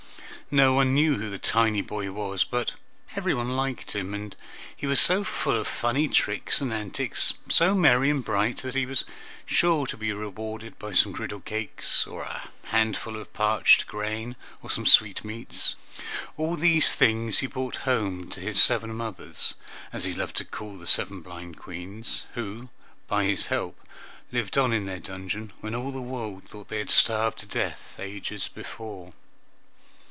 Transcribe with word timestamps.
No 0.53 0.73
one 0.73 0.93
knew 0.93 1.17
who 1.17 1.29
the 1.29 1.39
tiny 1.39 1.79
boy 1.79 2.11
was, 2.11 2.43
but 2.43 2.73
everybody 3.15 3.47
liked 3.49 3.95
him, 3.95 4.13
and 4.13 4.35
he 4.75 4.85
was 4.85 4.99
so 4.99 5.23
full 5.23 5.55
of 5.55 5.65
funny 5.65 6.09
tricks 6.09 6.59
and 6.59 6.73
antics, 6.73 7.33
so 7.47 7.73
merry 7.73 8.09
and 8.09 8.21
bright, 8.21 8.57
that 8.57 8.75
he 8.75 8.85
was 8.85 9.05
sure 9.45 9.87
to 9.87 9.95
be 9.95 10.11
rewarded 10.11 10.77
by 10.77 10.91
some 10.91 11.13
girdle 11.13 11.39
cakes, 11.39 12.05
a 12.05 12.49
handful 12.63 13.15
of 13.15 13.31
parched 13.31 13.87
grain, 13.87 14.35
or 14.61 14.69
some 14.69 14.85
sweetmeats. 14.85 15.77
All 16.35 16.57
these, 16.57 16.91
things 16.91 17.39
he 17.39 17.47
brought 17.47 17.77
home 17.87 18.29
to 18.31 18.41
his 18.41 18.61
seven 18.61 18.93
mothers, 18.93 19.53
as 19.93 20.03
he 20.03 20.11
loved 20.13 20.35
to 20.35 20.43
call 20.43 20.77
the 20.77 20.85
seven 20.85 21.21
blind 21.21 21.57
Queens, 21.59 22.25
who 22.33 22.67
by 23.07 23.23
his 23.23 23.45
help 23.45 23.79
lived 24.33 24.57
on 24.57 24.73
in 24.73 24.85
their 24.85 24.99
dungeon 24.99 25.53
when 25.61 25.73
all 25.73 25.91
the 25.93 26.01
world 26.01 26.49
thought 26.49 26.67
they 26.67 26.79
had 26.79 26.89
starved 26.89 27.37
to 27.39 27.45
death 27.45 27.95
ages 27.99 28.49
before. 28.49 29.13